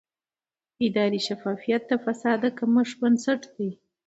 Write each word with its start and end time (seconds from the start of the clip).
اداري 0.87 1.19
شفافیت 1.27 1.81
د 1.87 1.93
فساد 2.03 2.37
د 2.43 2.45
کمښت 2.57 2.95
بنسټ 3.01 3.41
دی 3.55 3.69